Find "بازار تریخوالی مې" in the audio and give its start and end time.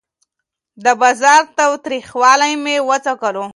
1.01-2.75